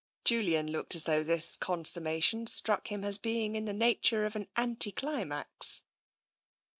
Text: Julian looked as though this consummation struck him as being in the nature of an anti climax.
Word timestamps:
Julian 0.25 0.71
looked 0.71 0.95
as 0.95 1.03
though 1.03 1.21
this 1.21 1.55
consummation 1.55 2.47
struck 2.47 2.87
him 2.91 3.03
as 3.03 3.19
being 3.19 3.55
in 3.55 3.65
the 3.65 3.71
nature 3.73 4.25
of 4.25 4.35
an 4.35 4.47
anti 4.55 4.91
climax. 4.91 5.83